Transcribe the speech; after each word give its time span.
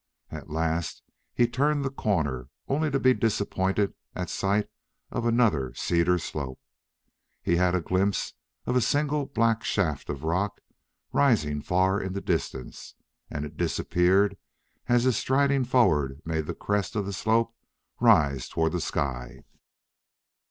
At 0.31 0.49
last 0.49 1.03
he 1.31 1.47
turned 1.47 1.85
the 1.85 1.91
corner, 1.91 2.49
only 2.67 2.89
to 2.89 2.99
be 2.99 3.13
disappointed 3.13 3.93
at 4.15 4.31
sight 4.31 4.67
of 5.11 5.27
another 5.27 5.75
cedar 5.75 6.17
slope. 6.17 6.59
He 7.43 7.57
had 7.57 7.75
a 7.75 7.81
glimpse 7.81 8.33
of 8.65 8.75
a 8.75 8.81
single 8.81 9.27
black 9.27 9.63
shaft 9.63 10.09
of 10.09 10.23
rock 10.23 10.59
rising 11.13 11.61
far 11.61 12.01
in 12.01 12.13
the 12.13 12.19
distance, 12.21 12.95
and 13.29 13.45
it 13.45 13.57
disappeared 13.57 14.37
as 14.89 15.03
his 15.03 15.17
striding 15.17 15.65
forward 15.65 16.19
made 16.25 16.47
the 16.47 16.55
crest 16.55 16.95
of 16.95 17.05
the 17.05 17.13
slope 17.13 17.55
rise 17.99 18.49
toward 18.49 18.71
the 18.71 18.81
sky. 18.81 19.43